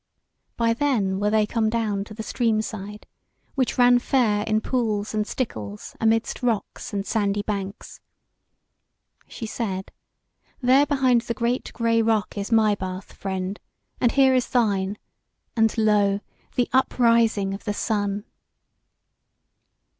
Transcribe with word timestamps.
By 0.57 0.73
then 0.73 1.19
were 1.19 1.29
they 1.29 1.45
come 1.45 1.69
down 1.69 2.05
to 2.05 2.15
the 2.15 2.23
stream 2.23 2.63
side, 2.63 3.05
which 3.53 3.77
ran 3.77 3.99
fair 3.99 4.43
in 4.45 4.59
pools 4.59 5.13
and 5.13 5.27
stickles 5.27 5.95
amidst 6.01 6.41
rocks 6.41 6.91
and 6.91 7.05
sandy 7.05 7.43
banks. 7.43 7.99
She 9.27 9.45
said: 9.45 9.91
"There 10.59 10.87
behind 10.87 11.21
the 11.21 11.35
great 11.35 11.71
grey 11.73 12.01
rock 12.01 12.35
is 12.35 12.51
my 12.51 12.73
bath, 12.73 13.13
friend; 13.13 13.59
and 13.99 14.11
here 14.13 14.33
is 14.33 14.49
thine; 14.49 14.97
and 15.55 15.77
lo! 15.77 16.21
the 16.55 16.67
uprising 16.73 17.53
of 17.53 17.65
the 17.65 17.73
sun!" 17.75 18.25